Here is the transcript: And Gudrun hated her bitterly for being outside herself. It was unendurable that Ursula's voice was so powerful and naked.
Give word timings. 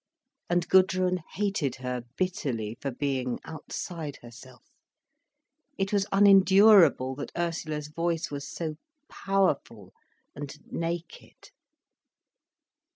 And 0.49 0.67
Gudrun 0.67 1.19
hated 1.33 1.75
her 1.75 2.01
bitterly 2.17 2.75
for 2.81 2.89
being 2.89 3.37
outside 3.45 4.17
herself. 4.23 4.63
It 5.77 5.93
was 5.93 6.07
unendurable 6.11 7.13
that 7.17 7.31
Ursula's 7.37 7.89
voice 7.89 8.31
was 8.31 8.49
so 8.49 8.77
powerful 9.11 9.93
and 10.33 10.55
naked. 10.71 11.51